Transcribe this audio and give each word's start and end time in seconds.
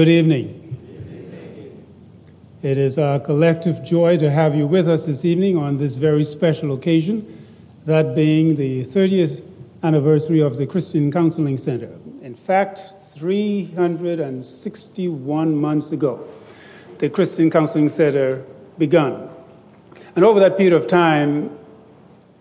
Good 0.00 0.08
evening. 0.08 0.48
It 2.62 2.78
is 2.78 2.98
our 2.98 3.20
collective 3.20 3.84
joy 3.84 4.16
to 4.16 4.30
have 4.30 4.54
you 4.54 4.66
with 4.66 4.88
us 4.88 5.04
this 5.04 5.26
evening 5.26 5.58
on 5.58 5.76
this 5.76 5.96
very 5.96 6.24
special 6.24 6.72
occasion, 6.72 7.26
that 7.84 8.14
being 8.14 8.54
the 8.54 8.82
30th 8.82 9.44
anniversary 9.82 10.40
of 10.40 10.56
the 10.56 10.66
Christian 10.66 11.12
Counseling 11.12 11.58
Center. 11.58 11.90
In 12.22 12.34
fact, 12.34 12.78
361 12.78 15.54
months 15.54 15.92
ago, 15.92 16.26
the 16.96 17.10
Christian 17.10 17.50
Counseling 17.50 17.90
Center 17.90 18.42
began. 18.78 19.28
And 20.16 20.24
over 20.24 20.40
that 20.40 20.56
period 20.56 20.72
of 20.72 20.86
time, 20.86 21.58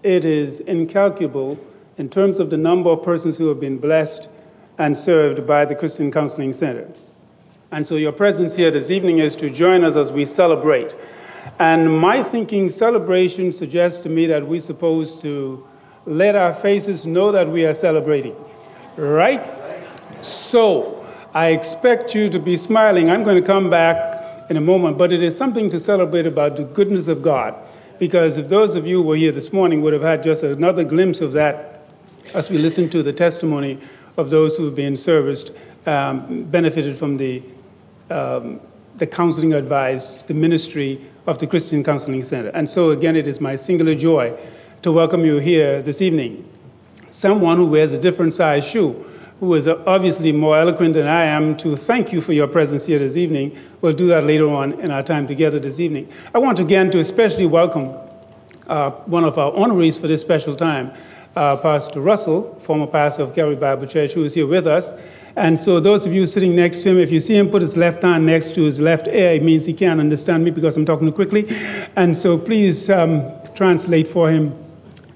it 0.02 0.24
is 0.24 0.62
incalculable 0.62 1.60
in 1.98 2.10
terms 2.10 2.40
of 2.40 2.52
the 2.52 2.58
number 2.58 2.90
of 2.90 3.04
persons 3.04 3.38
who 3.38 3.50
have 3.50 3.60
been 3.60 3.80
blessed 3.80 4.30
and 4.78 4.96
served 4.96 5.46
by 5.46 5.66
the 5.66 5.76
Christian 5.76 6.10
Counseling 6.10 6.54
Center. 6.54 6.90
And 7.72 7.86
so 7.86 7.96
your 7.96 8.12
presence 8.12 8.56
here 8.56 8.72
this 8.72 8.90
evening 8.90 9.20
is 9.20 9.36
to 9.36 9.50
join 9.50 9.84
us 9.84 9.96
as 9.96 10.12
we 10.12 10.26
celebrate. 10.26 10.96
And 11.60 12.00
my 12.00 12.24
thinking 12.24 12.68
celebration 12.68 13.52
suggests 13.52 14.00
to 14.00 14.10
me 14.10 14.26
that 14.26 14.48
we're 14.48 14.60
supposed 14.60 15.22
to 15.22 15.68
let 16.06 16.36
our 16.36 16.52
faces 16.52 17.06
know 17.06 17.32
that 17.32 17.48
we 17.48 17.68
are 17.68 17.76
celebrating. 17.76 18.36
Right? 18.98 19.48
So 20.24 21.06
I 21.36 21.50
expect 21.50 22.16
you 22.16 22.28
to 22.30 22.40
be 22.40 22.58
smiling. 22.58 23.12
I'm 23.12 23.24
going 23.24 23.40
to 23.40 23.46
come 23.46 23.70
back 23.70 24.50
in 24.50 24.58
a 24.58 24.62
moment, 24.62 24.98
but 24.98 25.12
it 25.12 25.22
is 25.22 25.38
something 25.38 25.70
to 25.70 25.80
celebrate 25.80 26.26
about 26.26 26.56
the 26.56 26.64
goodness 26.64 27.08
of 27.08 27.22
God. 27.22 27.54
Because 28.00 28.38
if 28.38 28.50
those 28.50 28.74
of 28.74 28.88
you 28.88 29.04
who 29.04 29.10
were 29.10 29.16
here 29.16 29.32
this 29.32 29.54
morning 29.54 29.84
would 29.84 29.94
have 29.94 30.02
had 30.02 30.24
just 30.24 30.42
another 30.42 30.84
glimpse 30.84 31.22
of 31.22 31.34
that 31.34 31.82
as 32.34 32.50
we 32.50 32.58
listened 32.58 32.92
to 32.94 33.04
the 33.04 33.14
testimony 33.14 33.80
of 34.18 34.32
those 34.32 34.58
who 34.58 34.66
have 34.66 34.76
been 34.76 34.98
serviced, 34.98 35.52
um, 35.86 36.46
benefited 36.46 36.96
from 36.96 37.18
the 37.18 37.44
the 38.10 39.08
counseling 39.10 39.54
advice, 39.54 40.22
the 40.24 40.34
ministry 40.34 41.00
of 41.26 41.38
the 41.38 41.48
Christian 41.48 41.84
Counseling 41.84 42.22
Center. 42.22 42.50
And 42.50 42.70
so, 42.70 42.92
again, 42.92 43.16
it 43.16 43.28
is 43.28 43.40
my 43.40 43.56
singular 43.56 43.96
joy 43.96 44.38
to 44.82 44.92
welcome 44.92 45.24
you 45.24 45.38
here 45.38 45.82
this 45.82 46.02
evening. 46.02 46.48
Someone 47.10 47.58
who 47.58 47.68
wears 47.68 47.92
a 47.92 47.98
different 47.98 48.34
size 48.34 48.68
shoe, 48.68 48.94
who 49.40 49.54
is 49.56 49.68
obviously 49.68 50.32
more 50.32 50.58
eloquent 50.58 50.96
than 50.96 51.08
I 51.08 51.24
am, 51.24 51.56
to 51.58 51.76
thank 51.76 52.12
you 52.12 52.20
for 52.20 52.34
your 52.34 52.48
presence 52.48 52.86
here 52.86 53.00
this 53.00 53.16
evening. 53.16 53.58
We'll 53.82 53.94
do 53.94 54.08
that 54.08 54.26
later 54.26 54.50
on 54.50 54.80
in 54.82 54.92
our 54.92 55.04
time 55.04 55.28
together 55.28 55.60
this 55.60 55.80
evening. 55.80 56.12
I 56.34 56.40
want 56.40 56.60
again 56.60 56.92
to 56.92 57.00
especially 57.00 57.46
welcome 57.46 57.96
uh, 58.68 58.92
one 59.06 59.24
of 59.24 59.38
our 59.38 59.52
honorees 59.54 60.00
for 60.00 60.08
this 60.08 60.22
special 60.22 60.56
time, 60.56 60.92
uh, 61.36 61.58
Pastor 61.58 62.02
Russell, 62.02 62.56
former 62.60 62.88
pastor 62.88 63.24
of 63.24 63.34
Gary 63.34 63.56
Bible 63.56 63.88
Church, 63.88 64.14
who 64.14 64.26
is 64.26 64.34
here 64.34 64.48
with 64.48 64.68
us. 64.68 64.94
And 65.40 65.58
so, 65.58 65.80
those 65.80 66.06
of 66.06 66.14
you 66.14 66.28
sitting 66.28 66.54
next 66.54 66.84
to 66.84 66.90
him, 66.90 66.98
if 66.98 67.12
you 67.12 67.22
see 67.22 67.38
him 67.38 67.50
put 67.50 67.62
his 67.62 67.78
left 67.78 68.04
hand 68.04 68.26
next 68.26 68.54
to 68.56 68.64
his 68.66 68.82
left 68.82 69.08
ear, 69.08 69.32
it 69.36 69.42
means 69.42 69.66
he 69.66 69.72
can't 69.72 70.02
understand 70.02 70.44
me 70.44 70.52
because 70.52 70.76
I'm 70.76 70.86
talking 70.86 71.10
quickly. 71.14 71.48
And 71.96 72.18
so, 72.18 72.38
please 72.38 72.90
um, 72.90 73.24
translate 73.56 74.06
for 74.06 74.30
him 74.30 74.54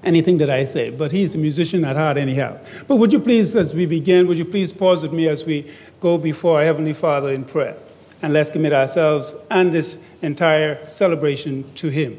anything 0.02 0.38
that 0.38 0.48
I 0.48 0.64
say. 0.64 0.88
But 0.88 1.12
he's 1.12 1.34
a 1.34 1.38
musician 1.38 1.84
at 1.84 1.96
heart, 1.96 2.16
anyhow. 2.16 2.58
But 2.88 2.96
would 2.96 3.12
you 3.12 3.20
please, 3.20 3.54
as 3.54 3.74
we 3.74 3.84
begin, 3.84 4.26
would 4.26 4.38
you 4.38 4.46
please 4.46 4.72
pause 4.72 5.02
with 5.02 5.12
me 5.12 5.28
as 5.28 5.44
we 5.44 5.70
go 6.00 6.16
before 6.16 6.60
our 6.60 6.64
Heavenly 6.64 6.94
Father 6.94 7.30
in 7.30 7.44
prayer? 7.44 7.76
And 8.22 8.32
let's 8.32 8.48
commit 8.48 8.72
ourselves 8.72 9.34
and 9.50 9.72
this 9.72 9.98
entire 10.22 10.86
celebration 10.86 11.70
to 11.74 11.90
Him. 11.90 12.16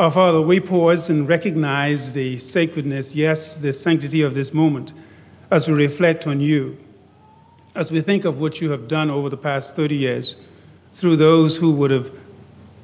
Our 0.00 0.10
Father, 0.10 0.40
we 0.40 0.58
pause 0.58 1.10
and 1.10 1.28
recognize 1.28 2.12
the 2.12 2.38
sacredness, 2.38 3.14
yes, 3.14 3.56
the 3.56 3.74
sanctity 3.74 4.22
of 4.22 4.34
this 4.34 4.54
moment 4.54 4.94
as 5.50 5.68
we 5.68 5.74
reflect 5.74 6.26
on 6.26 6.40
you, 6.40 6.78
as 7.74 7.92
we 7.92 8.00
think 8.00 8.24
of 8.24 8.40
what 8.40 8.60
you 8.60 8.70
have 8.70 8.88
done 8.88 9.10
over 9.10 9.28
the 9.28 9.36
past 9.36 9.76
30 9.76 9.96
years 9.96 10.36
through 10.92 11.16
those 11.16 11.58
who 11.58 11.72
would 11.72 11.90
have 11.90 12.10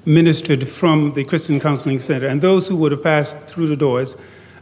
ministered 0.04 0.68
from 0.68 1.12
the 1.14 1.24
Christian 1.24 1.60
Counseling 1.60 1.98
Center 1.98 2.26
and 2.26 2.40
those 2.40 2.68
who 2.68 2.76
would 2.76 2.92
have 2.92 3.02
passed 3.02 3.48
through 3.48 3.68
the 3.68 3.76
doors 3.76 4.16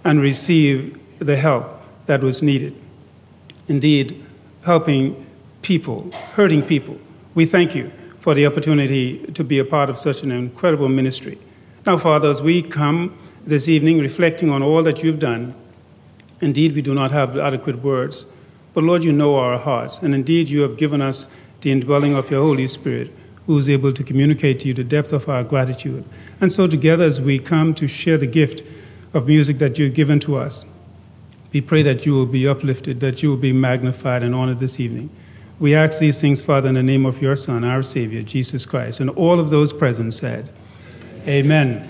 and 0.05 0.21
received 0.21 0.99
the 1.19 1.37
help 1.37 1.66
that 2.06 2.22
was 2.22 2.43
needed. 2.43 2.75
Indeed, 3.69 4.25
helping 4.65 5.27
people, 5.62 6.10
hurting 6.34 6.62
people. 6.62 6.99
We 7.34 7.44
thank 7.44 7.75
you 7.75 7.91
for 8.19 8.34
the 8.34 8.47
opportunity 8.47 9.19
to 9.33 9.44
be 9.44 9.59
a 9.59 9.65
part 9.65 9.89
of 9.89 9.99
such 9.99 10.22
an 10.22 10.31
incredible 10.31 10.89
ministry. 10.89 11.39
Now, 11.87 11.97
Father, 11.97 12.31
as 12.31 12.43
we 12.43 12.62
come 12.62 13.16
this 13.44 13.69
evening 13.69 13.99
reflecting 13.99 14.50
on 14.50 14.62
all 14.62 14.83
that 14.83 15.03
you've 15.03 15.19
done, 15.19 15.55
Indeed, 16.41 16.75
we 16.75 16.83
do 16.83 16.95
not 16.95 17.11
have 17.12 17.37
adequate 17.37 17.83
words. 17.83 18.27
But 18.73 18.84
Lord, 18.84 19.05
you 19.05 19.12
know 19.12 19.37
our 19.37 19.59
hearts. 19.59 20.01
And 20.01 20.15
indeed, 20.15 20.49
you 20.49 20.62
have 20.62 20.77
given 20.77 21.03
us 21.03 21.28
the 21.61 21.71
indwelling 21.71 22.15
of 22.15 22.31
your 22.31 22.43
Holy 22.43 22.67
Spirit, 22.67 23.11
who 23.47 23.59
is 23.59 23.69
able 23.69 23.93
to 23.93 24.05
communicate 24.05 24.61
to 24.61 24.69
you 24.69 24.75
the 24.75 24.84
depth 24.84 25.12
of 25.12 25.28
our 25.28 25.45
gratitude. 25.45 26.05
And 26.41 26.53
so, 26.53 26.67
together, 26.67 27.05
as 27.05 27.21
we 27.21 27.39
come 27.39 27.75
to 27.75 27.89
share 27.89 28.17
the 28.17 28.27
gift 28.27 28.62
of 29.12 29.27
music 29.27 29.59
that 29.59 29.78
you've 29.78 29.95
given 29.95 30.21
to 30.21 30.37
us, 30.37 30.65
we 31.53 31.61
pray 31.61 31.83
that 31.83 32.06
you 32.06 32.15
will 32.15 32.27
be 32.27 32.47
uplifted, 32.47 33.01
that 33.01 33.22
you 33.22 33.31
will 33.31 33.37
be 33.37 33.53
magnified 33.53 34.22
and 34.22 34.34
honored 34.34 34.61
this 34.61 34.78
evening. 34.78 35.11
We 35.59 35.75
ask 35.75 35.99
these 35.99 36.21
things, 36.21 36.41
Father, 36.41 36.69
in 36.69 36.77
the 36.77 36.83
name 36.83 37.05
of 37.05 37.21
your 37.21 37.37
Son, 37.37 37.65
our 37.65 37.83
Savior, 37.83 38.22
Jesus 38.22 38.65
Christ. 38.65 39.01
And 39.01 39.11
all 39.11 39.41
of 39.41 39.51
those 39.51 39.72
present 39.72 40.15
said, 40.15 40.49
Amen. 41.27 41.90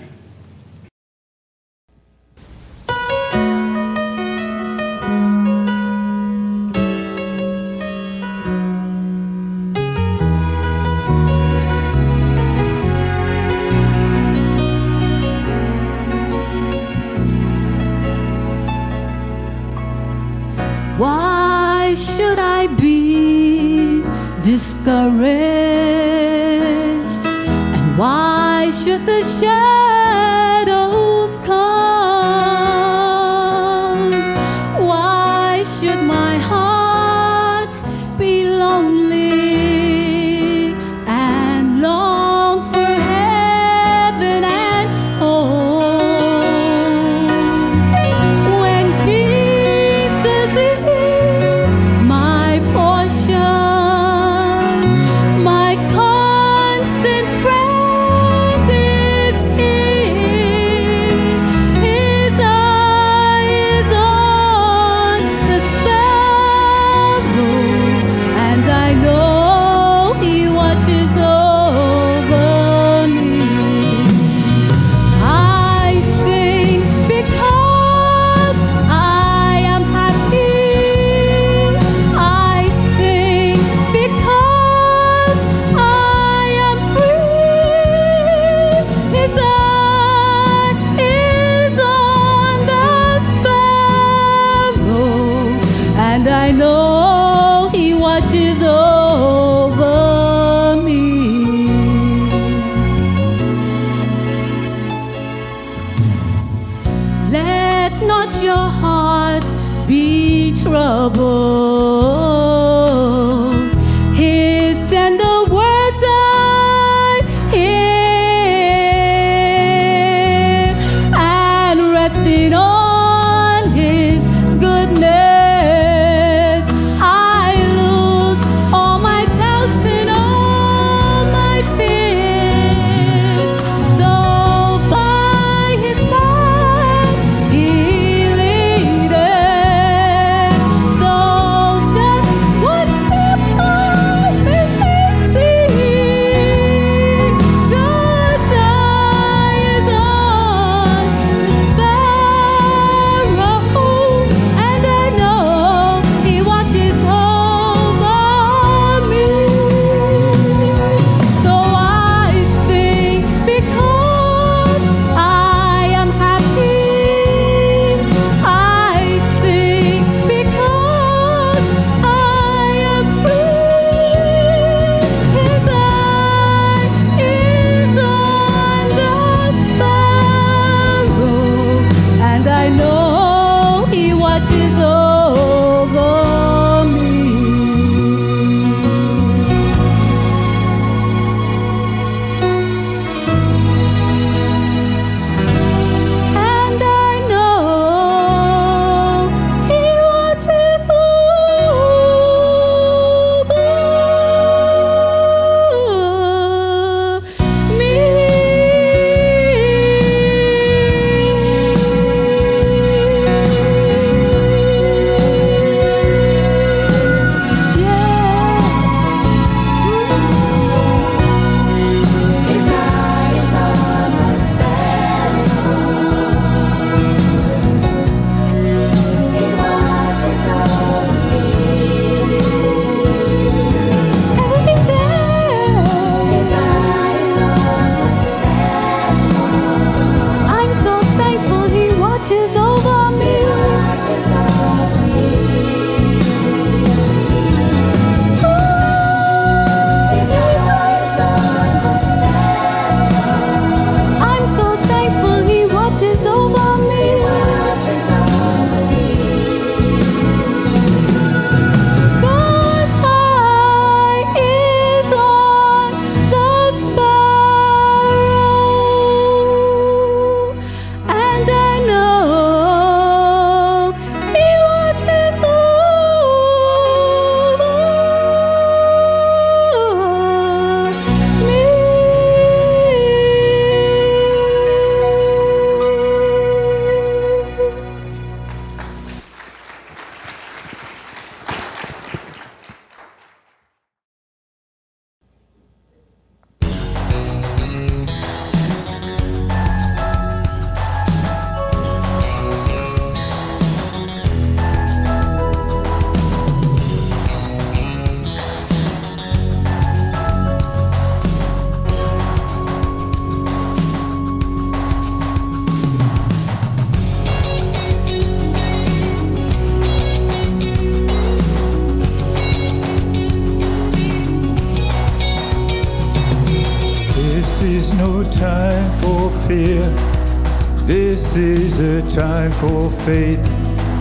time 332.15 332.51
for 332.51 332.89
faith 333.05 333.39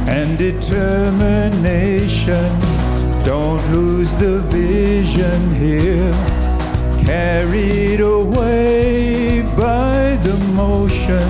and 0.09 0.37
determination. 0.37 2.51
Don't 3.23 3.63
lose 3.71 4.11
the 4.17 4.41
vision 4.51 5.49
here. 5.55 6.13
Carried 7.05 8.01
away 8.01 9.43
by 9.57 10.19
the 10.25 10.37
motion. 10.55 11.23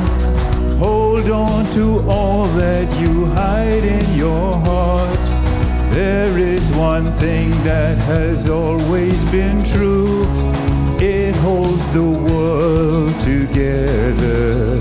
Hold 0.79 1.31
on 1.31 1.67
to 1.73 2.03
all 2.09 2.47
that 2.57 2.89
you 3.01 3.27
hide 3.27 3.85
in 3.85 4.15
your 4.15 4.57
heart. 4.61 5.19
There 5.93 6.39
is 6.39 6.67
one 6.77 7.13
thing 7.15 7.51
that 7.65 7.99
has 7.99 8.49
always 8.49 9.23
been 9.31 9.63
true. 9.65 10.27
It 10.99 11.37
holds 11.37 11.87
the 11.93 12.09
world 12.09 13.21
together. 13.21 14.81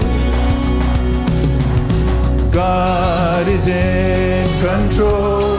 God 2.51 3.48
is 3.48 3.68
in 3.68 4.48
control. 4.60 5.58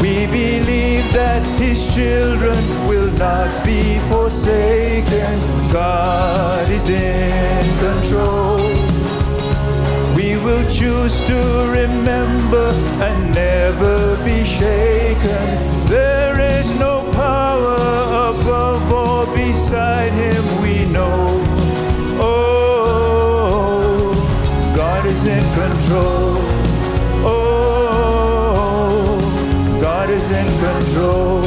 We 0.00 0.26
believe 0.26 1.12
that 1.12 1.42
His 1.58 1.94
children 1.94 2.56
will 2.86 3.10
not 3.18 3.50
be 3.64 3.98
forsaken. 4.08 5.34
God 5.72 6.70
is 6.70 6.88
in 6.88 7.64
control. 7.78 8.58
We 10.14 10.36
will 10.44 10.64
choose 10.70 11.18
to 11.26 11.38
remember 11.72 12.70
and 13.02 13.34
never 13.34 14.16
be 14.24 14.44
shaken. 14.44 15.46
There 15.88 16.38
is 16.58 16.78
no 16.78 17.10
power 17.12 18.34
above 18.34 18.92
or 18.92 19.34
beside 19.34 20.12
Him, 20.12 20.62
we 20.62 20.86
know. 20.92 21.19
Is 25.20 25.28
in 25.28 25.42
control. 25.54 26.38
Oh, 27.24 28.38
God 29.80 30.10
is 30.10 30.32
in 30.32 30.46
control. 30.46 31.42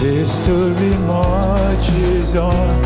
History 0.00 0.96
marches 1.06 2.36
on. 2.36 2.82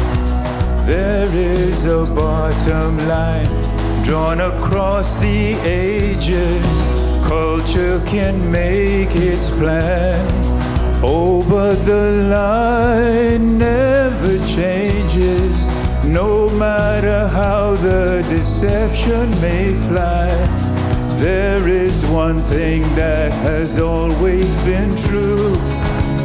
There 0.86 1.28
is 1.32 1.84
a 1.86 2.04
bottom 2.14 2.98
line 3.08 3.48
drawn 4.04 4.40
across 4.40 5.16
the 5.16 5.56
ages. 5.64 6.88
Culture 7.26 8.00
can 8.06 8.50
make 8.50 9.14
its 9.14 9.50
plan. 9.58 10.43
Oh, 11.06 11.44
but 11.50 11.74
the 11.84 12.12
line 12.30 13.58
never 13.58 14.38
changes. 14.46 15.68
No 16.02 16.48
matter 16.58 17.28
how 17.28 17.74
the 17.74 18.24
deception 18.30 19.28
may 19.42 19.74
fly. 19.86 20.30
There 21.20 21.68
is 21.68 22.06
one 22.06 22.40
thing 22.40 22.82
that 22.96 23.32
has 23.32 23.78
always 23.78 24.48
been 24.64 24.96
true. 24.96 25.58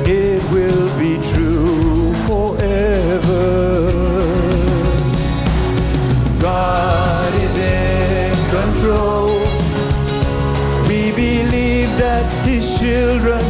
It 0.08 0.42
will 0.56 0.90
be 0.98 1.16
true 1.34 2.14
forever. 2.26 3.50
God 6.42 7.34
is 7.44 7.56
in 7.58 8.32
control. 8.58 9.28
We 10.88 11.12
believe 11.12 11.90
that 11.98 12.26
His 12.48 12.80
children 12.80 13.49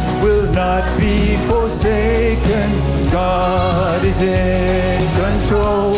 be 1.00 1.36
forsaken. 1.48 2.68
God 3.10 4.04
is 4.04 4.20
in 4.20 5.00
control. 5.16 5.94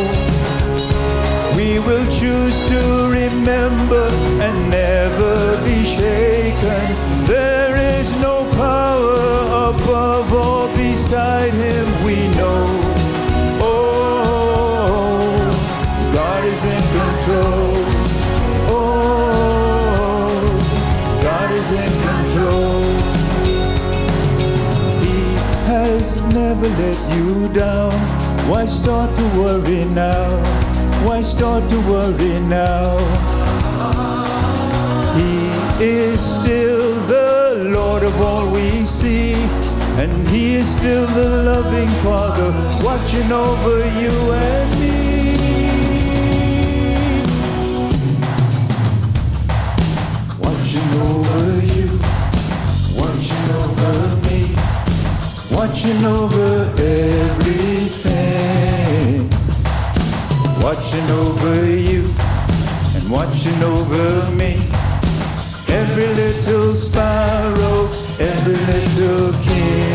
We 1.56 1.80
will 1.80 2.06
choose 2.11 2.59
to 2.71 3.11
remember 3.11 4.06
and 4.40 4.71
never 4.71 5.62
be 5.64 5.85
shaken. 5.85 6.85
There 7.26 7.76
is 7.99 8.16
no 8.21 8.49
power 8.56 9.71
above 9.71 10.32
or 10.32 10.68
beside 10.76 11.52
Him, 11.52 11.87
let 26.69 26.99
you 27.16 27.52
down. 27.52 27.92
Why 28.49 28.66
start 28.66 29.14
to 29.16 29.23
worry 29.38 29.85
now? 29.95 30.28
Why 31.07 31.23
start 31.23 31.69
to 31.69 31.78
worry 31.90 32.40
now? 32.49 32.97
He 35.16 35.85
is 35.85 36.21
still 36.21 36.95
the 37.07 37.71
Lord 37.75 38.02
of 38.02 38.21
all 38.21 38.50
we 38.52 38.71
see, 38.78 39.35
and 40.00 40.12
He 40.28 40.54
is 40.54 40.69
still 40.76 41.07
the 41.07 41.28
loving 41.50 41.88
Father 42.04 42.50
watching 42.85 43.31
over 43.33 43.78
you 44.00 44.14
and 44.33 44.81
me. 44.81 44.91
Watching 55.82 56.04
over 56.04 56.62
everything. 56.78 57.58
Watching 60.62 61.10
over 61.10 61.66
you 61.74 62.04
and 62.94 63.10
watching 63.10 63.64
over 63.64 64.30
me. 64.30 64.52
Every 65.68 66.06
little 66.14 66.72
sparrow, 66.72 67.88
every 68.20 68.54
little 68.54 69.32
king. 69.42 69.91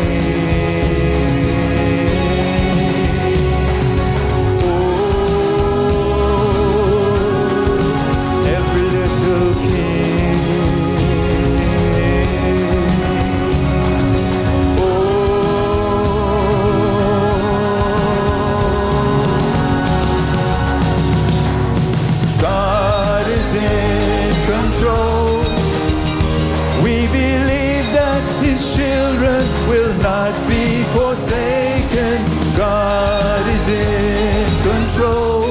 Not 30.02 30.34
be 30.48 30.82
forsaken. 30.94 32.18
God 32.56 33.46
is 33.56 33.68
in 33.68 34.46
control. 34.70 35.44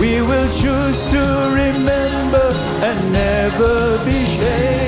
We 0.00 0.22
will 0.22 0.48
choose 0.48 1.04
to 1.12 1.22
remember 1.54 2.46
and 2.82 3.12
never 3.12 4.04
be 4.04 4.26
shaken. 4.26 4.83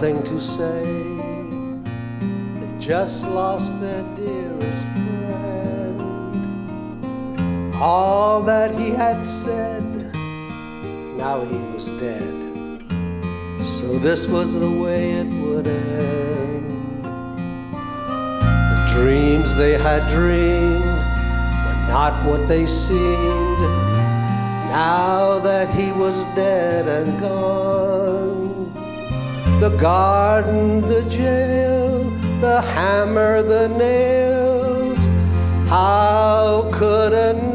Nothing 0.00 0.22
to 0.22 0.40
say. 0.40 0.84
They 2.54 2.78
just 2.78 3.26
lost 3.26 3.80
their 3.80 4.04
dearest 4.14 4.84
friend. 4.94 6.00
All 7.74 8.40
that 8.42 8.72
he 8.78 8.90
had 8.90 9.24
said, 9.24 9.82
now 11.16 11.44
he 11.44 11.58
was 11.74 11.88
dead. 11.98 12.36
So 13.60 13.98
this 13.98 14.28
was 14.28 14.60
the 14.60 14.70
way 14.70 15.14
it 15.14 15.26
would 15.26 15.66
end. 15.66 16.70
The 18.70 18.80
dreams 18.94 19.56
they 19.56 19.76
had 19.76 20.08
dreamed 20.08 20.84
were 21.64 21.82
not 21.88 22.24
what 22.24 22.46
they 22.46 22.66
seemed. 22.66 23.62
Now 24.70 25.40
that 25.40 25.68
he 25.74 25.90
was 25.90 26.22
dead 26.36 26.86
and 26.86 27.18
gone, 27.20 27.77
the 29.60 29.70
garden, 29.70 30.80
the 30.82 31.02
jail, 31.10 32.04
the 32.40 32.60
hammer, 32.60 33.42
the 33.42 33.68
nails, 33.68 35.04
how 35.68 36.70
could 36.72 37.12
a 37.12 37.47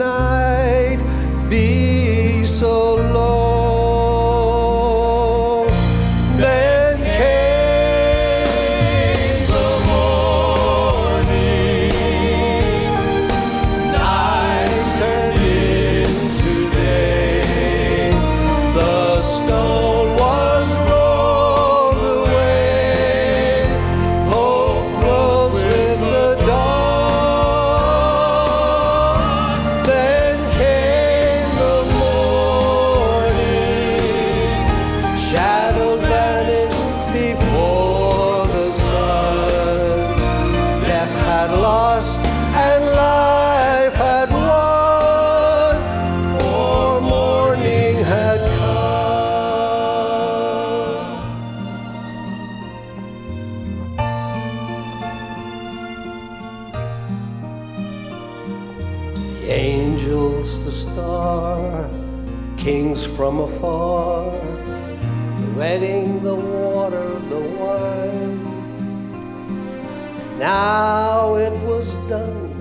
Now 70.63 71.35
it 71.35 71.55
was 71.67 71.95
done. 72.07 72.55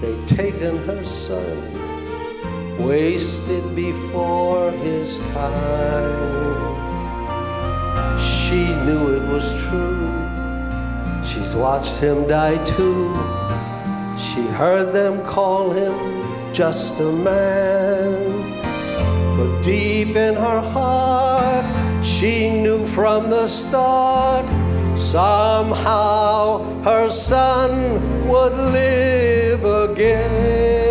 They'd 0.00 0.28
taken 0.28 0.76
her 0.86 1.04
son, 1.04 1.58
wasted 2.78 3.64
before 3.74 4.70
his 4.86 5.18
time. 5.34 6.62
She 8.20 8.60
knew 8.84 9.02
it 9.16 9.24
was 9.34 9.46
true. 9.64 10.06
She's 11.28 11.56
watched 11.56 11.98
him 11.98 12.28
die 12.28 12.62
too. 12.62 13.12
She 14.26 14.42
heard 14.60 14.92
them 14.92 15.24
call 15.24 15.72
him 15.72 15.94
just 16.52 17.00
a 17.00 17.10
man. 17.10 18.12
But 19.36 19.60
deep 19.60 20.14
in 20.14 20.34
her 20.36 20.60
heart, 20.76 21.66
she 22.04 22.62
knew 22.62 22.86
from 22.86 23.28
the 23.28 23.48
start 23.48 24.46
somehow 25.12 26.62
her 26.84 27.06
son 27.10 28.26
would 28.26 28.54
live 28.72 29.62
again. 29.62 30.81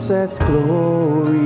Sunset's 0.00 0.38
glory, 0.38 1.36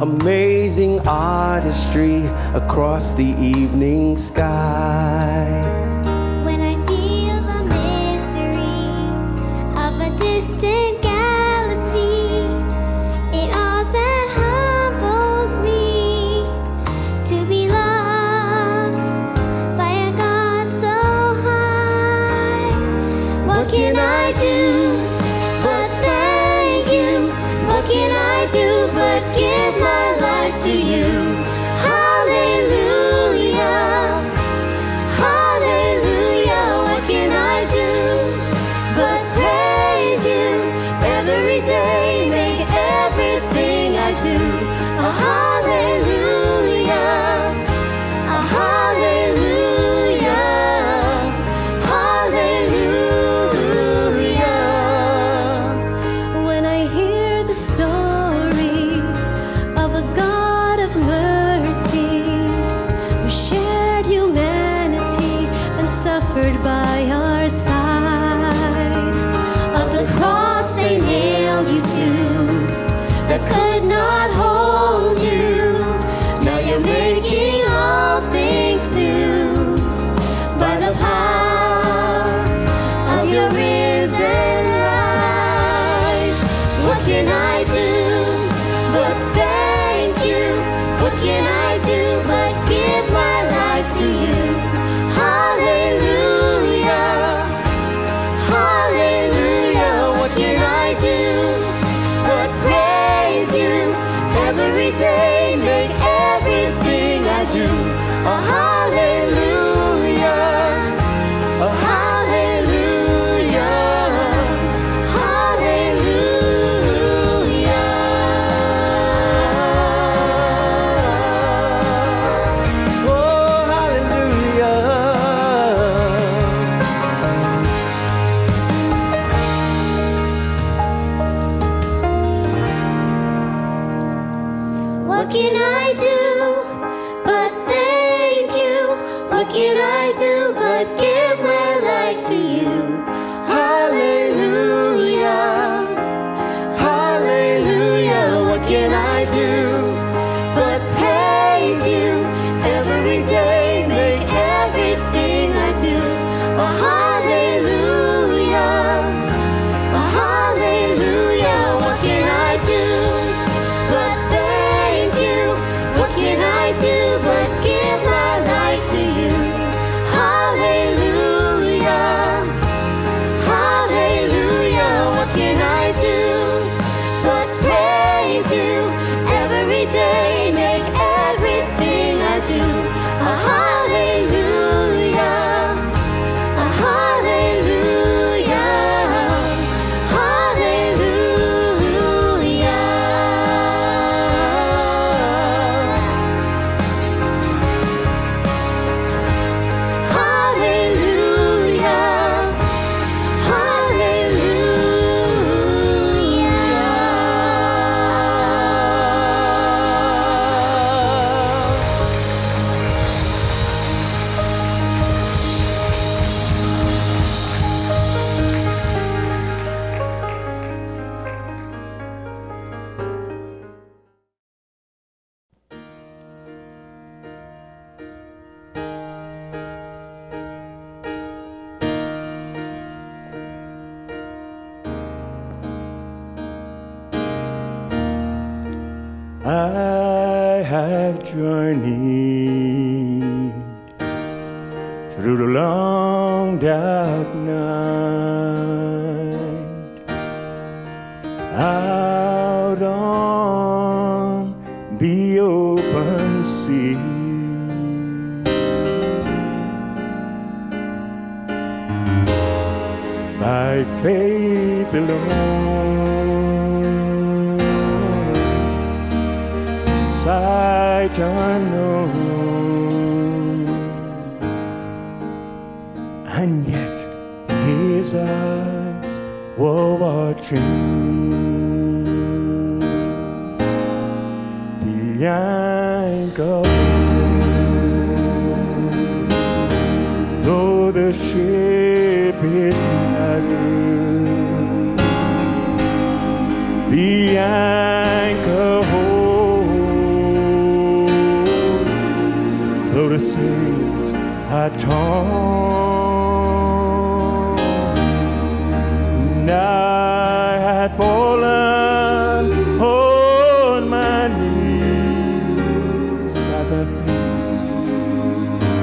amazing 0.00 0.98
artistry 1.06 2.26
across 2.54 3.12
the 3.12 3.36
evening 3.40 4.16
sky. 4.16 5.69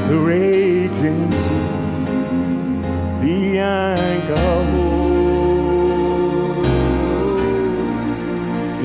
the 0.07 0.17
raging 0.17 1.31
sea, 1.31 1.49
the 3.21 3.59
anchor 3.59 4.63
holds 4.71 5.07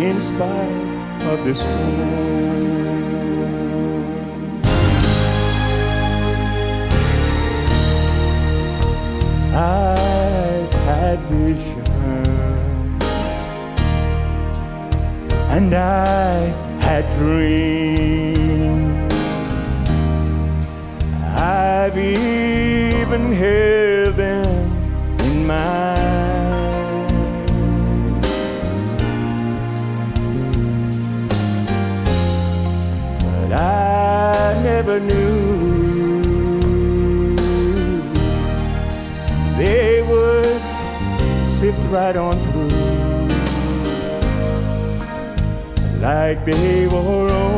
in 0.00 0.20
spite 0.20 0.82
of 1.30 1.44
the 1.44 1.54
storm. 1.54 2.62
I've 9.54 10.74
had 10.88 11.18
visions 11.30 11.92
and 15.50 15.74
I've 15.74 16.82
had 16.82 17.04
dreams 17.18 19.12
I've 21.84 21.98
even 21.98 23.32
heaven 23.32 24.46
in 25.18 25.46
mind. 25.48 26.70
But 33.18 33.52
I 33.52 34.60
never 34.62 35.00
knew 35.00 35.34
they 39.58 40.02
would 40.02 40.62
sift 41.42 41.82
right 41.90 42.14
on 42.14 42.38
through 42.44 42.68
like 45.98 46.44
they 46.44 46.86
were 46.86 47.32
on. 47.32 47.51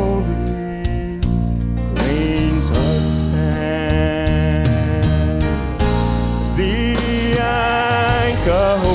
a 8.47 8.79
home. 8.79 8.94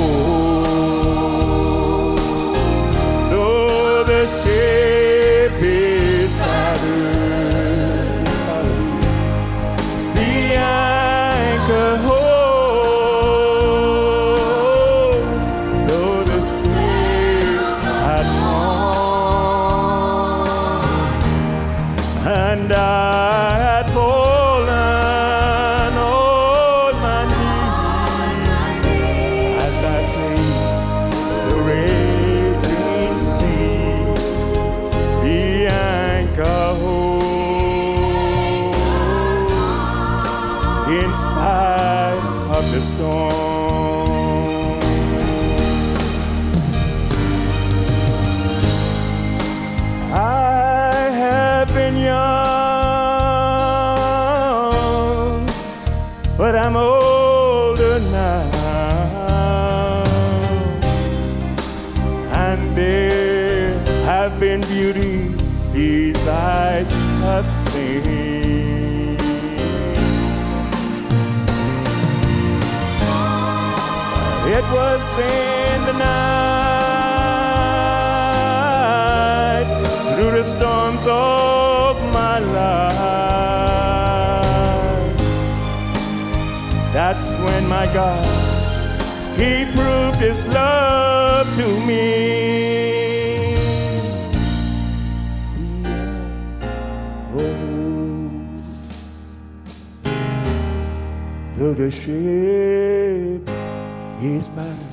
beauty 64.69 65.27
these 65.73 66.27
eyes 66.27 66.91
have 67.23 67.45
seen. 67.45 68.03
It 74.57 74.65
was 74.71 75.17
in 75.17 75.85
the 75.85 75.93
night, 75.93 76.09
through 80.15 80.31
the 80.37 80.43
storms 80.43 81.05
of 81.07 82.01
my 82.13 82.39
life. 82.39 82.79
That's 86.93 87.33
when 87.39 87.67
my 87.67 87.85
God, 87.91 88.23
He 89.35 89.65
proved 89.73 90.19
His 90.19 90.47
love 90.47 91.47
to 91.57 91.67
me. 91.87 92.48
though 101.59 101.73
the 101.73 101.91
ship 101.91 103.49
is 104.23 104.47
mine. 104.55 104.87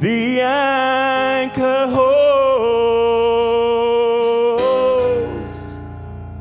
The 0.00 0.40
anchor 0.40 1.86
holds, 1.96 2.34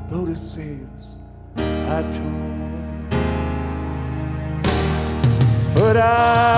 though 0.10 0.26
the 0.26 0.36
sails 0.36 1.18
are 1.56 2.02
torn. 2.12 3.10
But 5.76 5.98
I 5.98 6.53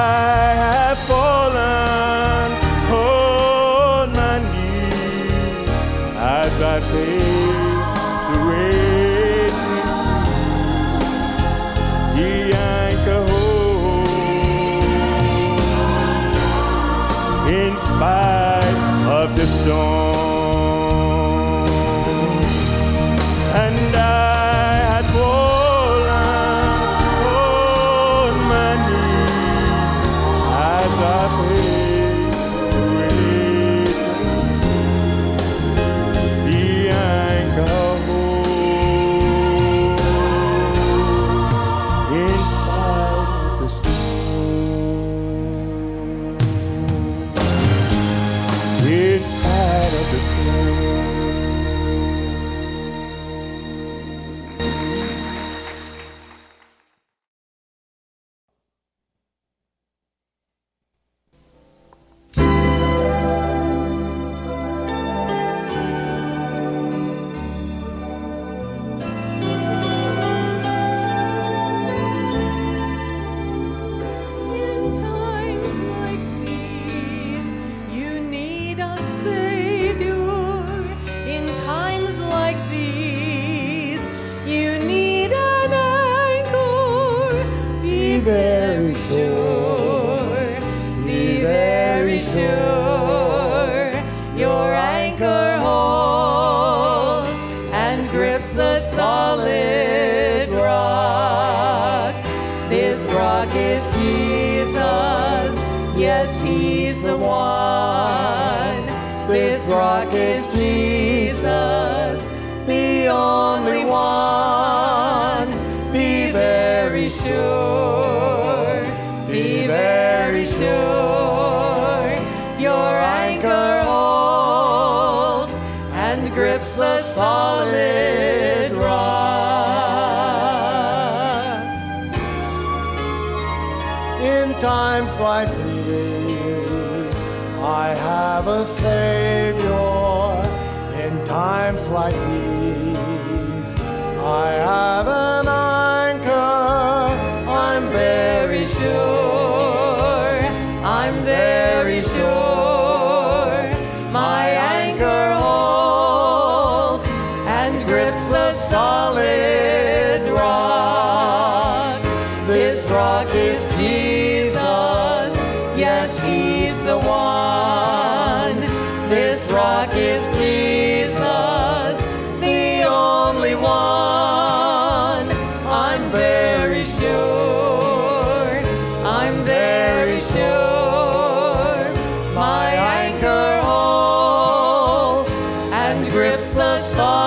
the 186.54 186.78
song. 186.80 187.25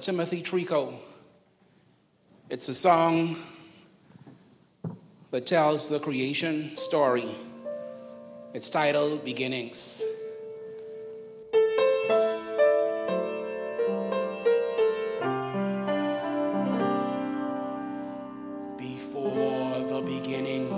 Timothy 0.00 0.42
Trico. 0.42 0.94
It's 2.48 2.68
a 2.68 2.74
song 2.74 3.36
that 5.30 5.44
tells 5.44 5.90
the 5.90 5.98
creation 5.98 6.74
story. 6.78 7.28
It's 8.54 8.70
titled 8.70 9.26
Beginnings. 9.26 10.02
Before 18.78 19.80
the 19.80 20.02
beginning, 20.06 20.70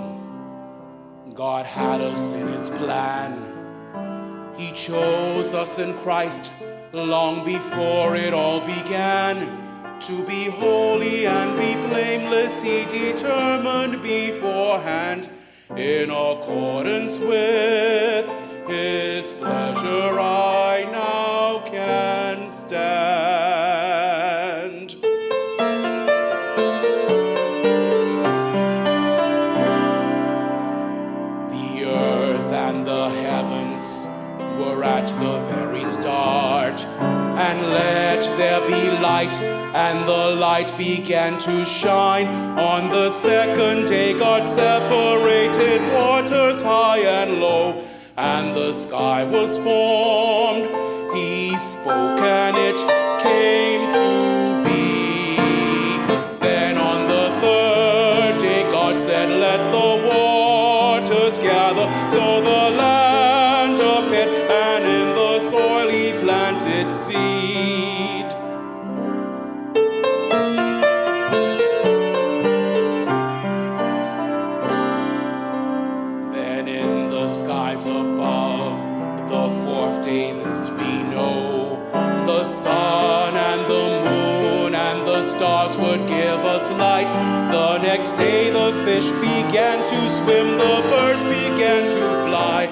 God 1.33 1.65
had 1.65 2.01
us 2.01 2.41
in 2.41 2.47
His 2.49 2.69
plan. 2.71 4.53
He 4.57 4.73
chose 4.73 5.53
us 5.53 5.79
in 5.79 5.93
Christ 5.99 6.72
long 6.93 7.43
before 7.43 8.15
it 8.15 8.33
all 8.33 8.59
began. 8.61 9.59
To 9.99 10.25
be 10.27 10.49
holy 10.49 11.25
and 11.25 11.57
be 11.57 11.75
blameless, 11.87 12.63
He 12.63 12.85
determined 12.85 14.01
beforehand. 14.03 15.29
In 15.75 16.11
accordance 16.11 17.19
with 17.19 18.29
His 18.67 19.33
pleasure, 19.33 20.19
I 20.19 20.87
now 20.91 21.65
can 21.65 22.49
stand. 22.49 23.52
Let 37.71 38.23
there 38.37 38.61
be 38.67 38.89
light, 39.01 39.35
and 39.73 40.07
the 40.07 40.35
light 40.35 40.71
began 40.77 41.37
to 41.39 41.65
shine. 41.65 42.27
On 42.59 42.89
the 42.89 43.09
second 43.09 43.87
day, 43.87 44.17
God 44.17 44.47
separated 44.47 45.81
waters 45.93 46.61
high 46.63 46.99
and 46.99 47.39
low, 47.39 47.83
and 48.17 48.55
the 48.55 48.71
sky 48.71 49.23
was 49.25 49.57
formed. 49.63 50.67
He 51.15 51.57
spoke, 51.57 52.19
and 52.19 52.55
it 52.57 52.79
came 53.23 53.89
to 53.91 54.42
next 88.03 88.17
day, 88.17 88.49
the 88.49 88.73
fish 88.83 89.11
began 89.11 89.79
to 89.79 89.95
swim, 90.09 90.57
the 90.57 90.75
birds 90.91 91.23
began 91.23 91.87
to 91.87 92.03
fly, 92.27 92.67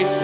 us 0.00 0.22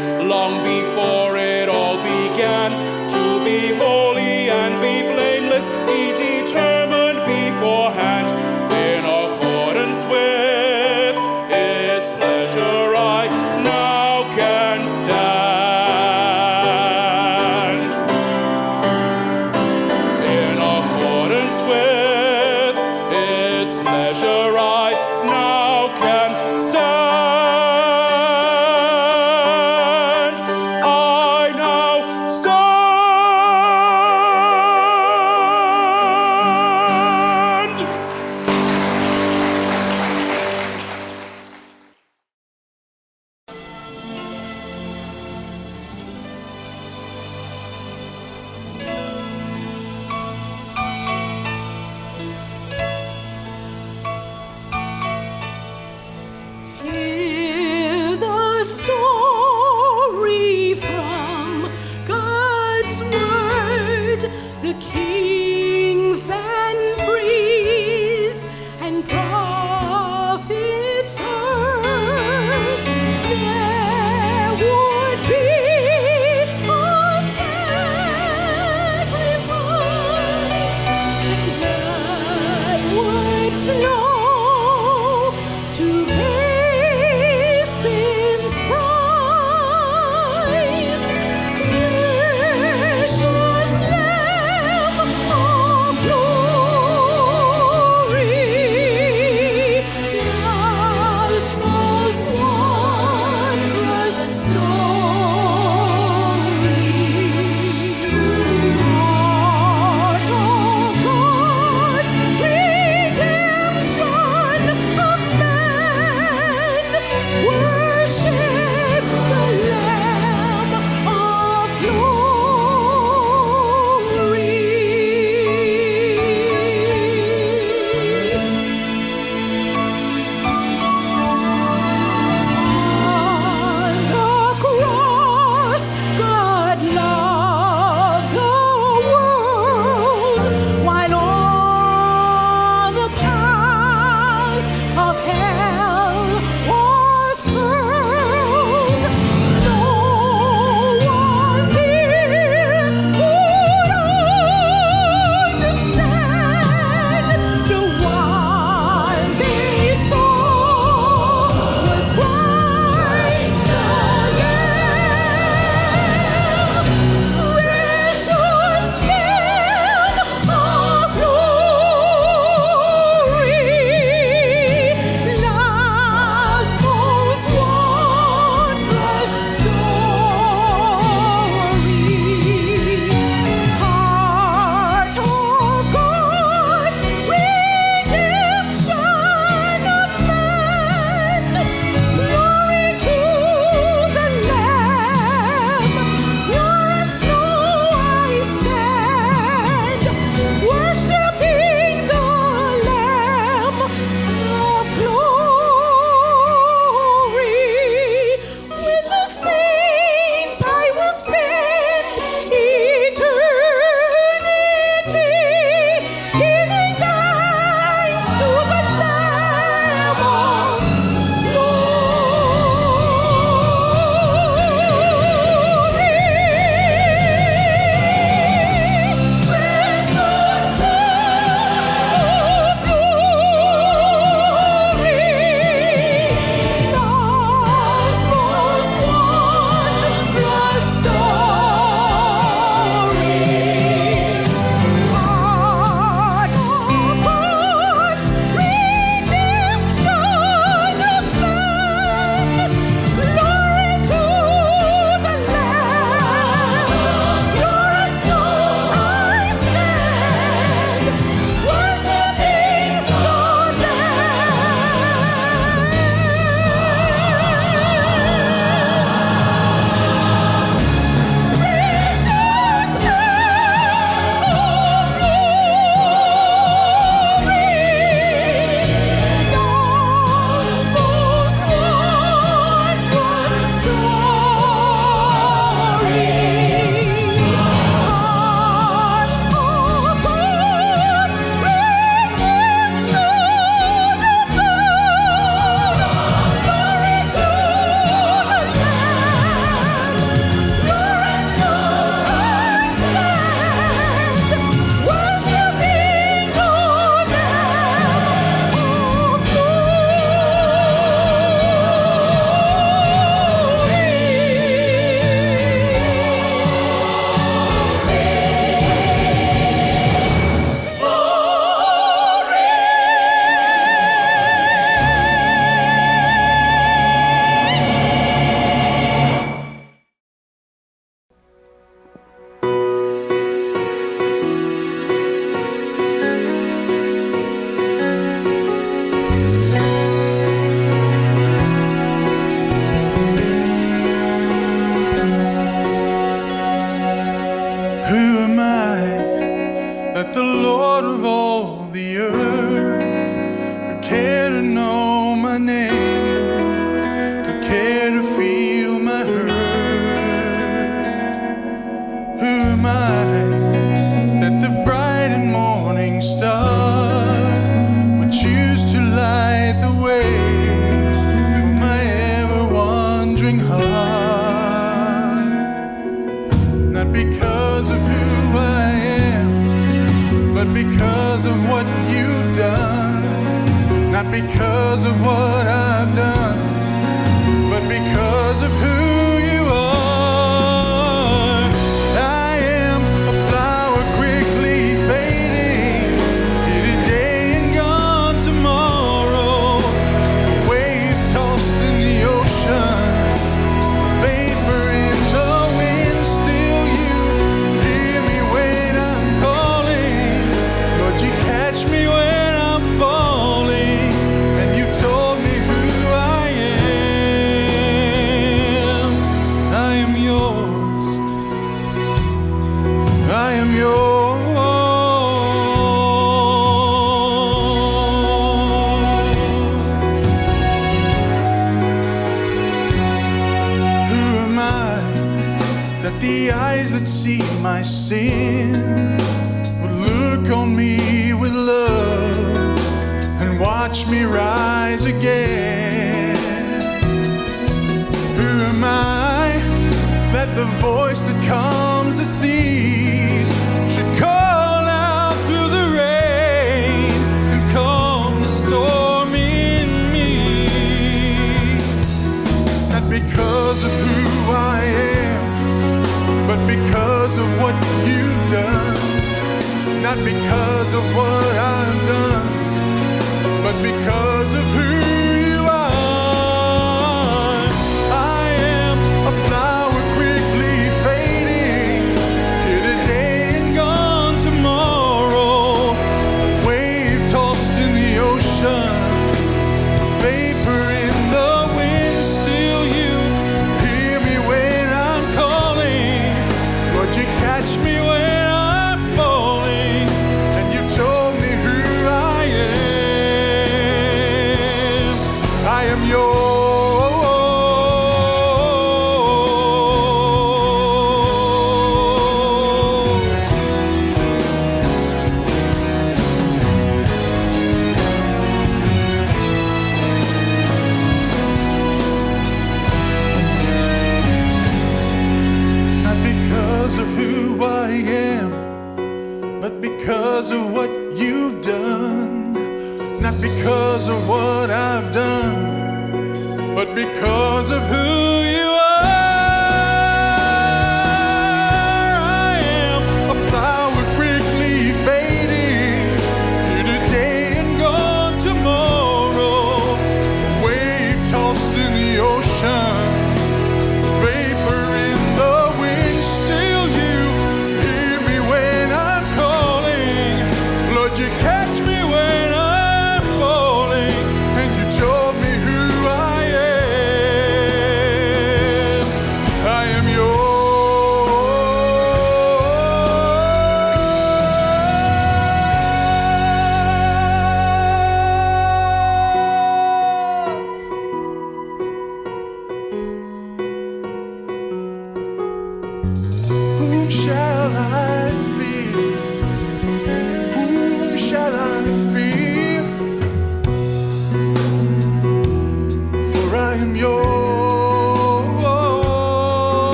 but 536.85 536.95
because 536.95 537.71
of 537.71 537.83
who 537.89 538.43
you 538.43 538.69
are. 538.69 538.84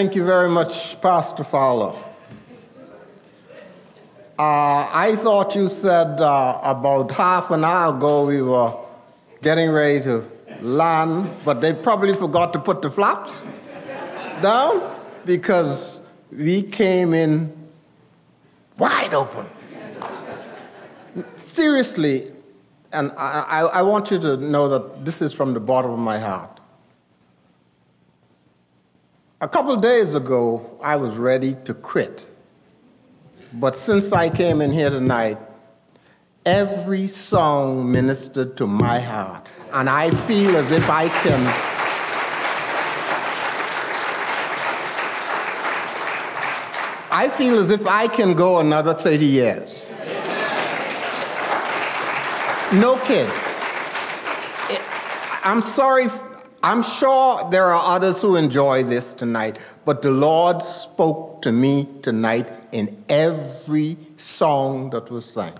Thank 0.00 0.14
you 0.14 0.24
very 0.24 0.48
much, 0.48 0.98
Pastor 1.02 1.44
Fowler. 1.44 1.92
Uh, 4.38 4.88
I 4.90 5.14
thought 5.14 5.54
you 5.54 5.68
said 5.68 6.18
uh, 6.22 6.58
about 6.64 7.12
half 7.12 7.50
an 7.50 7.66
hour 7.66 7.94
ago 7.94 8.24
we 8.24 8.40
were 8.40 8.74
getting 9.42 9.70
ready 9.70 10.00
to 10.04 10.26
land, 10.62 11.30
but 11.44 11.60
they 11.60 11.74
probably 11.74 12.14
forgot 12.14 12.54
to 12.54 12.58
put 12.58 12.80
the 12.80 12.90
flaps 12.90 13.44
down 14.40 14.80
because 15.26 16.00
we 16.32 16.62
came 16.62 17.12
in 17.12 17.52
wide 18.78 19.12
open. 19.12 19.44
Seriously, 21.36 22.30
and 22.90 23.12
I, 23.18 23.44
I, 23.46 23.60
I 23.80 23.82
want 23.82 24.10
you 24.10 24.18
to 24.20 24.38
know 24.38 24.66
that 24.70 25.04
this 25.04 25.20
is 25.20 25.34
from 25.34 25.52
the 25.52 25.60
bottom 25.60 25.90
of 25.90 25.98
my 25.98 26.18
heart. 26.18 26.59
A 29.42 29.48
couple 29.48 29.72
of 29.72 29.80
days 29.80 30.14
ago, 30.14 30.78
I 30.82 30.96
was 30.96 31.16
ready 31.16 31.54
to 31.64 31.72
quit. 31.72 32.26
But 33.54 33.74
since 33.74 34.12
I 34.12 34.28
came 34.28 34.60
in 34.60 34.70
here 34.70 34.90
tonight, 34.90 35.38
every 36.44 37.06
song 37.06 37.90
ministered 37.90 38.58
to 38.58 38.66
my 38.66 39.00
heart. 39.00 39.46
And 39.72 39.88
I 39.88 40.10
feel 40.10 40.54
as 40.56 40.70
if 40.72 40.90
I 40.90 41.08
can. 41.08 41.40
I 47.10 47.30
feel 47.30 47.58
as 47.58 47.70
if 47.70 47.86
I 47.86 48.08
can 48.08 48.34
go 48.34 48.60
another 48.60 48.92
30 48.92 49.24
years. 49.24 49.86
No 52.74 53.00
kid. 53.06 53.26
I'm 55.42 55.62
sorry. 55.62 56.08
I'm 56.62 56.82
sure 56.82 57.48
there 57.50 57.64
are 57.64 57.96
others 57.96 58.20
who 58.20 58.36
enjoy 58.36 58.82
this 58.82 59.14
tonight, 59.14 59.58
but 59.86 60.02
the 60.02 60.10
Lord 60.10 60.62
spoke 60.62 61.40
to 61.42 61.52
me 61.52 61.88
tonight 62.02 62.52
in 62.70 63.02
every 63.08 63.96
song 64.16 64.90
that 64.90 65.10
was 65.10 65.24
sang. 65.24 65.54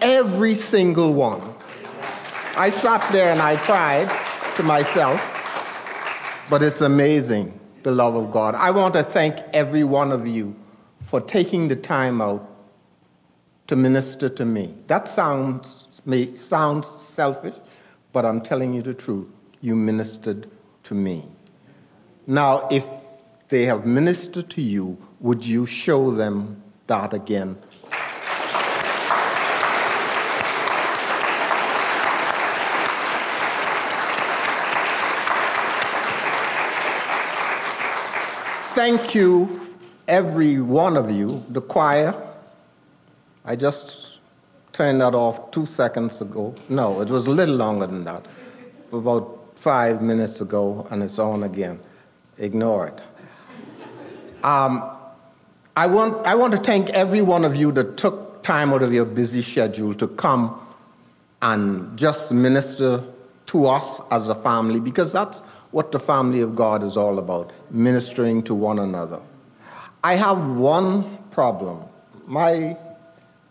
Every 0.00 0.54
single 0.54 1.12
one. 1.12 1.42
I 2.56 2.70
sat 2.70 3.10
there 3.12 3.32
and 3.32 3.42
I 3.42 3.56
cried 3.56 4.08
to 4.56 4.62
myself, 4.62 5.18
but 6.48 6.62
it's 6.62 6.80
amazing 6.80 7.58
the 7.82 7.90
love 7.90 8.14
of 8.14 8.30
God. 8.30 8.54
I 8.54 8.70
want 8.70 8.94
to 8.94 9.02
thank 9.02 9.38
every 9.52 9.82
one 9.82 10.12
of 10.12 10.28
you 10.28 10.54
for 11.00 11.20
taking 11.20 11.66
the 11.66 11.76
time 11.76 12.20
out 12.20 12.48
to 13.66 13.74
minister 13.74 14.28
to 14.28 14.44
me. 14.44 14.74
That 14.86 15.08
sounds 15.08 16.00
may 16.04 16.36
sound 16.36 16.84
selfish, 16.84 17.54
but 18.12 18.24
I'm 18.24 18.40
telling 18.40 18.74
you 18.74 18.82
the 18.82 18.94
truth. 18.94 19.26
You 19.64 19.74
ministered 19.76 20.46
to 20.82 20.94
me. 20.94 21.24
Now, 22.26 22.68
if 22.70 22.84
they 23.48 23.64
have 23.64 23.86
ministered 23.86 24.50
to 24.50 24.60
you, 24.60 24.98
would 25.20 25.42
you 25.46 25.64
show 25.64 26.10
them 26.10 26.62
that 26.86 27.14
again? 27.14 27.56
Thank 38.74 39.14
you, 39.14 39.60
every 40.06 40.60
one 40.60 40.98
of 40.98 41.10
you, 41.10 41.42
the 41.48 41.62
choir. 41.62 42.14
I 43.46 43.56
just 43.56 44.20
turned 44.72 45.00
that 45.00 45.14
off 45.14 45.50
two 45.52 45.64
seconds 45.64 46.20
ago. 46.20 46.54
No, 46.68 47.00
it 47.00 47.08
was 47.08 47.28
a 47.28 47.32
little 47.32 47.56
longer 47.56 47.86
than 47.86 48.04
that. 48.04 48.26
About 48.92 49.43
five 49.64 50.02
minutes 50.02 50.42
ago, 50.42 50.86
and 50.90 51.02
it's 51.02 51.18
on 51.18 51.42
again. 51.42 51.80
Ignore 52.36 52.88
it. 52.88 53.00
Um, 54.44 54.90
I, 55.74 55.86
want, 55.86 56.26
I 56.26 56.34
want 56.34 56.52
to 56.52 56.58
thank 56.60 56.90
every 56.90 57.22
one 57.22 57.46
of 57.46 57.56
you 57.56 57.72
that 57.72 57.96
took 57.96 58.42
time 58.42 58.74
out 58.74 58.82
of 58.82 58.92
your 58.92 59.06
busy 59.06 59.40
schedule 59.40 59.94
to 59.94 60.06
come 60.06 60.60
and 61.40 61.98
just 61.98 62.30
minister 62.30 63.02
to 63.46 63.64
us 63.64 64.02
as 64.10 64.28
a 64.28 64.34
family, 64.34 64.80
because 64.80 65.14
that's 65.14 65.38
what 65.70 65.92
the 65.92 65.98
family 65.98 66.42
of 66.42 66.54
God 66.54 66.82
is 66.82 66.98
all 66.98 67.18
about 67.18 67.50
ministering 67.70 68.42
to 68.42 68.54
one 68.54 68.78
another. 68.78 69.22
I 70.02 70.16
have 70.16 70.58
one 70.58 71.18
problem. 71.30 71.84
My 72.26 72.76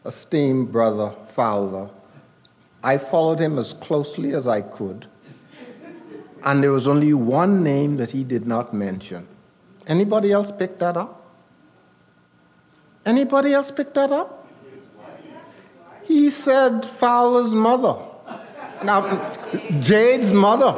esteemed 0.05 0.71
brother 0.71 1.09
Fowler, 1.29 1.89
I 2.83 2.99
followed 2.99 3.39
him 3.39 3.57
as 3.57 3.73
closely 3.73 4.33
as 4.33 4.47
I 4.47 4.61
could, 4.61 5.07
and 6.43 6.63
there 6.63 6.71
was 6.71 6.87
only 6.87 7.13
one 7.13 7.63
name 7.63 7.97
that 7.97 8.11
he 8.11 8.23
did 8.23 8.45
not 8.45 8.73
mention. 8.73 9.27
Anybody 9.87 10.31
else 10.31 10.51
pick 10.51 10.77
that 10.79 10.97
up? 10.97 11.25
Anybody 13.05 13.53
else 13.53 13.71
pick 13.71 13.93
that 13.93 14.11
up? 14.11 14.47
He 16.05 16.29
said 16.29 16.85
Fowler's 16.85 17.53
mother. 17.53 17.95
Now, 18.83 19.31
Jade's 19.79 20.33
mother. 20.33 20.73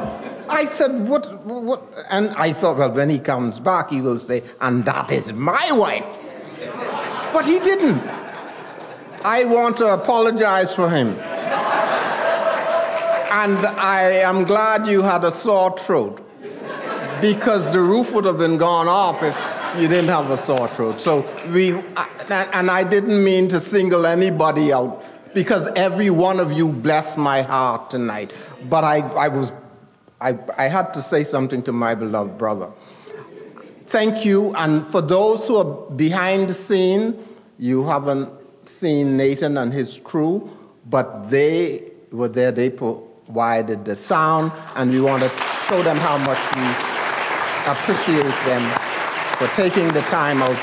I 0.48 0.64
said, 0.64 1.08
what, 1.08 1.44
what? 1.44 1.82
And 2.10 2.30
I 2.30 2.52
thought, 2.52 2.76
well, 2.78 2.92
when 2.92 3.10
he 3.10 3.18
comes 3.18 3.58
back, 3.58 3.90
he 3.90 4.00
will 4.00 4.18
say, 4.18 4.44
and 4.60 4.84
that 4.84 5.10
is 5.10 5.32
my 5.32 5.68
wife. 5.72 6.06
But 7.32 7.46
he 7.46 7.58
didn't. 7.58 8.00
I 9.24 9.44
want 9.44 9.76
to 9.78 9.92
apologize 9.92 10.74
for 10.74 10.88
him. 10.88 11.18
And 13.30 13.58
I 13.58 14.02
am 14.24 14.44
glad 14.44 14.86
you 14.86 15.02
had 15.02 15.24
a 15.24 15.30
sore 15.30 15.76
throat 15.76 16.22
because 17.20 17.72
the 17.72 17.80
roof 17.80 18.14
would 18.14 18.24
have 18.24 18.38
been 18.38 18.56
gone 18.58 18.88
off 18.88 19.22
if 19.22 19.36
you 19.80 19.88
didn't 19.88 20.10
have 20.10 20.30
a 20.30 20.38
sore 20.38 20.68
throat. 20.68 21.00
So 21.00 21.26
we, 21.52 21.72
and 22.30 22.70
I 22.70 22.84
didn't 22.88 23.22
mean 23.22 23.48
to 23.48 23.60
single 23.60 24.06
anybody 24.06 24.72
out 24.72 25.04
because 25.34 25.66
every 25.76 26.10
one 26.10 26.40
of 26.40 26.52
you 26.52 26.68
blessed 26.68 27.18
my 27.18 27.42
heart 27.42 27.90
tonight. 27.90 28.32
But 28.68 28.84
I, 28.84 29.00
I 29.00 29.28
was 29.28 29.52
I, 30.20 30.38
I 30.56 30.64
had 30.64 30.94
to 30.94 31.02
say 31.02 31.24
something 31.24 31.62
to 31.64 31.72
my 31.72 31.94
beloved 31.94 32.38
brother. 32.38 32.70
Thank 33.82 34.24
you. 34.24 34.54
And 34.56 34.86
for 34.86 35.00
those 35.00 35.46
who 35.46 35.56
are 35.56 35.90
behind 35.90 36.48
the 36.48 36.54
scene, 36.54 37.22
you 37.58 37.86
haven't 37.86 38.30
seen 38.68 39.16
Nathan 39.16 39.58
and 39.58 39.72
his 39.72 39.98
crew, 40.02 40.50
but 40.86 41.30
they 41.30 41.92
were 42.10 42.28
there. 42.28 42.50
They 42.50 42.70
provided 43.26 43.84
the 43.84 43.94
sound, 43.94 44.52
and 44.76 44.90
we 44.90 45.00
want 45.00 45.22
to 45.22 45.28
show 45.68 45.82
them 45.82 45.96
how 45.96 46.16
much 46.18 46.38
we 46.54 46.66
appreciate 47.70 48.38
them 48.46 48.62
for 49.36 49.48
taking 49.48 49.88
the 49.88 50.00
time 50.02 50.40
out 50.40 50.56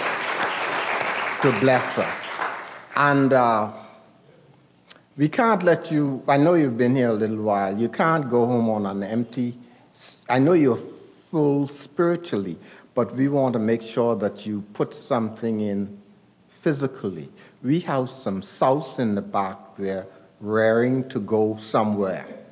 to 1.41 1.59
bless 1.59 1.97
us. 1.97 2.25
And 2.95 3.33
uh, 3.33 3.71
we 5.17 5.27
can't 5.27 5.61
let 5.61 5.91
you, 5.91 6.23
I 6.27 6.37
know 6.37 6.53
you've 6.53 6.77
been 6.77 6.95
here 6.95 7.09
a 7.09 7.13
little 7.13 7.43
while, 7.43 7.77
you 7.77 7.89
can't 7.89 8.29
go 8.29 8.45
home 8.45 8.69
on 8.69 8.85
an 8.85 9.03
empty, 9.03 9.57
I 10.29 10.39
know 10.39 10.53
you're 10.53 10.77
full 10.77 11.67
spiritually, 11.67 12.57
but 12.95 13.13
we 13.13 13.27
want 13.27 13.53
to 13.53 13.59
make 13.59 13.81
sure 13.81 14.15
that 14.15 14.45
you 14.45 14.61
put 14.73 14.93
something 14.93 15.59
in 15.59 16.01
physically. 16.47 17.27
We 17.61 17.81
have 17.81 18.09
some 18.09 18.41
sauce 18.41 18.99
in 18.99 19.15
the 19.15 19.21
back 19.21 19.57
there 19.77 20.07
raring 20.39 21.09
to 21.09 21.19
go 21.19 21.55
somewhere 21.57 22.42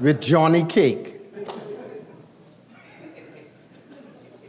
with 0.00 0.20
Johnny 0.20 0.64
Cake. 0.64 1.16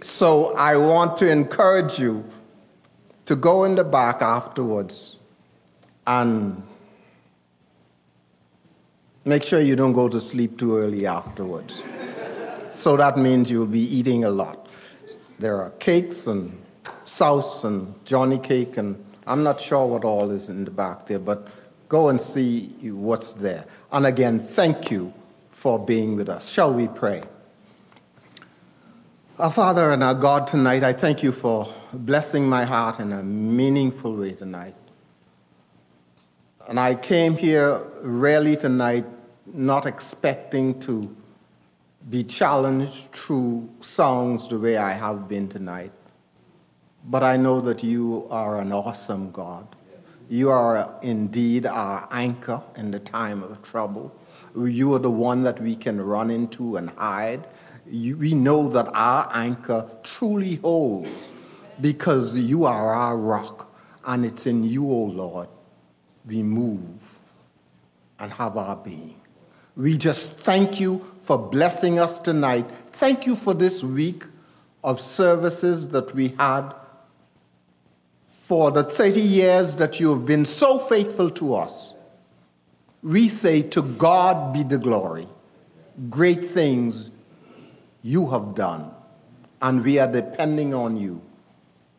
So 0.02 0.56
I 0.56 0.78
want 0.78 1.18
to 1.20 1.32
encourage 1.32 2.00
you 2.00 2.26
to 3.26 3.36
go 3.36 3.64
in 3.64 3.76
the 3.76 3.84
back 3.84 4.22
afterwards 4.22 5.18
and 6.08 6.64
Make 9.30 9.44
sure 9.44 9.60
you 9.60 9.76
don't 9.76 9.94
go 9.94 10.08
to 10.08 10.20
sleep 10.20 10.58
too 10.58 10.78
early 10.78 11.06
afterwards. 11.06 11.84
so 12.72 12.98
that 12.98 13.16
means 13.16 13.52
you'll 13.52 13.68
be 13.68 13.82
eating 13.82 14.24
a 14.24 14.30
lot. 14.32 14.70
There 15.38 15.62
are 15.62 15.70
cakes 15.72 16.26
and 16.26 16.60
sauce 17.06 17.64
and 17.64 17.94
Johnny 18.06 18.40
cake, 18.40 18.78
and 18.78 18.98
I'm 19.28 19.44
not 19.44 19.62
sure 19.62 19.86
what 19.86 20.04
all 20.04 20.32
is 20.32 20.50
in 20.50 20.66
the 20.66 20.72
back 20.72 21.06
there, 21.06 21.20
but 21.20 21.48
go 21.90 22.10
and 22.10 22.20
see 22.20 22.70
what's 22.90 23.34
there. 23.34 23.66
And 23.92 24.06
again, 24.06 24.40
thank 24.40 24.90
you 24.90 25.14
for 25.60 25.78
being 25.78 26.16
with 26.16 26.30
us. 26.30 26.50
Shall 26.50 26.74
we 26.74 26.88
pray? 26.88 27.22
Our 29.38 29.52
Father 29.52 29.92
and 29.92 30.02
our 30.02 30.14
God, 30.14 30.48
tonight, 30.48 30.84
I 30.84 30.94
thank 30.94 31.22
you 31.22 31.34
for 31.34 31.68
blessing 31.92 32.48
my 32.48 32.64
heart 32.64 33.02
in 33.02 33.12
a 33.12 33.22
meaningful 33.22 34.16
way 34.16 34.32
tonight. 34.32 34.76
And 36.70 36.80
I 36.80 36.96
came 36.96 37.36
here 37.36 37.86
really 38.02 38.56
tonight 38.56 39.04
not 39.46 39.86
expecting 39.86 40.80
to 40.80 41.14
be 42.10 42.24
challenged 42.24 43.12
through 43.12 43.70
songs 43.82 44.48
the 44.48 44.58
way 44.58 44.78
I 44.78 44.94
have 44.94 45.28
been 45.28 45.50
tonight. 45.50 45.92
But 47.04 47.22
I 47.22 47.36
know 47.36 47.60
that 47.60 47.84
you 47.84 48.28
are 48.30 48.62
an 48.62 48.72
awesome 48.72 49.32
God. 49.32 49.68
You 50.30 50.52
are 50.52 50.98
indeed 51.02 51.66
our 51.66 52.08
anchor 52.12 52.62
in 52.78 52.92
the 52.92 53.00
time 53.00 53.44
of 53.44 53.62
trouble. 53.62 54.16
You 54.68 54.94
are 54.96 55.00
the 55.00 55.12
one 55.12 55.44
that 55.44 55.62
we 55.62 55.76
can 55.76 56.02
run 56.02 56.30
into 56.30 56.78
and 56.78 56.90
hide. 56.92 57.48
you, 57.88 58.18
we 58.18 58.34
know 58.34 58.68
that 58.70 58.88
our 58.94 59.30
anchor 59.34 59.90
truly 60.04 60.56
holds 60.58 61.34
because 61.82 62.38
you 62.38 62.66
are 62.66 62.94
our 62.94 63.18
rock, 63.18 63.74
and 64.06 64.26
it's 64.26 64.46
in 64.46 64.64
you, 64.64 64.86
O 64.90 65.04
Lord, 65.06 65.50
we 66.26 66.44
move 66.44 67.20
and 68.20 68.34
have 68.34 68.58
our 68.58 68.76
being. 68.76 69.22
We 69.76 69.98
just 69.98 70.34
thank 70.38 70.80
you 70.80 71.00
for 71.20 71.38
blessing 71.38 72.00
us 72.00 72.20
tonight. 72.20 72.70
Thank 72.92 73.26
you 73.26 73.36
for 73.36 73.54
this 73.54 73.84
week 73.84 74.26
of 74.84 75.00
services 75.00 75.88
that 75.90 76.14
we 76.14 76.30
had, 76.38 76.74
for 78.24 78.72
the 78.72 78.84
30 78.84 79.22
years 79.22 79.76
that 79.78 80.00
you 80.00 80.14
have 80.14 80.26
been 80.26 80.44
so 80.46 80.80
faithful 80.80 81.30
to 81.32 81.56
us. 81.56 81.94
We 83.02 83.28
say, 83.28 83.62
To 83.62 83.82
God 83.82 84.54
be 84.54 84.64
the 84.64 84.78
glory. 84.78 85.28
Great 86.10 86.44
things 86.44 87.12
you 88.02 88.30
have 88.32 88.56
done, 88.56 88.92
and 89.62 89.84
we 89.84 90.00
are 90.00 90.12
depending 90.12 90.74
on 90.74 90.96
you 90.96 91.22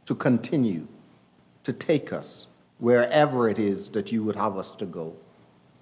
to 0.06 0.14
continue 0.14 0.88
to 1.64 1.72
take 1.72 2.12
us 2.12 2.46
wherever 2.78 3.48
it 3.48 3.58
is 3.58 3.90
that 3.90 4.10
you 4.10 4.24
would 4.24 4.36
have 4.36 4.56
us 4.56 4.74
to 4.76 4.86
go. 4.86 5.14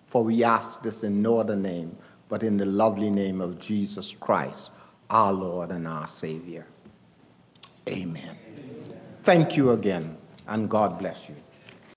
For 0.07 0.25
we 0.25 0.43
ask 0.43 0.83
this 0.83 1.05
in 1.05 1.23
no 1.23 1.39
other 1.39 1.57
name, 1.57 1.97
but 2.29 2.43
in 2.43 2.57
the 2.57 2.67
lovely 2.67 3.11
name 3.11 3.41
of 3.41 3.59
Jesus 3.59 4.13
Christ, 4.13 4.73
our 5.09 5.33
Lord 5.33 5.71
and 5.71 5.87
our 5.87 6.07
Savior. 6.07 6.67
Amen. 7.89 8.37
Thank 9.23 9.57
you 9.57 9.71
again, 9.71 10.17
and 10.47 10.69
God 10.69 10.99
bless 10.99 11.29
you. 11.29 11.37